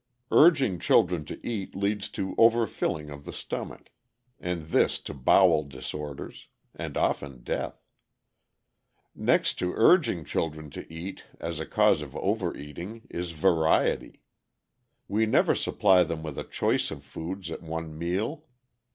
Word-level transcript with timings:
Urging 0.31 0.79
children 0.79 1.25
to 1.25 1.39
eat 1.47 1.75
leads 1.75 2.09
to 2.09 2.33
overfilling 2.35 3.13
of 3.13 3.23
the 3.23 3.31
stomach, 3.31 3.91
and 4.39 4.63
this 4.69 4.97
to 4.99 5.13
bowel 5.13 5.61
disorders, 5.63 6.47
and 6.73 6.97
often 6.97 7.43
death. 7.43 7.85
Next 9.13 9.59
to 9.59 9.73
urging 9.75 10.25
children 10.25 10.71
to 10.71 10.91
eat, 10.91 11.27
as 11.39 11.59
a 11.59 11.67
cause 11.67 12.01
of 12.01 12.15
overeating, 12.15 13.05
is 13.11 13.33
variety. 13.33 14.23
We 15.07 15.27
never 15.27 15.53
supply 15.53 16.01
them 16.01 16.23
with 16.23 16.39
a 16.39 16.45
choice 16.45 16.89
of 16.89 17.03
foods 17.03 17.51
at 17.51 17.61
one 17.61 17.95
meal. 17.95 18.45